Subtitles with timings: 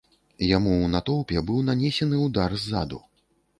[0.45, 3.03] Яму у натоўпе быў нанесены ўдар ззаду.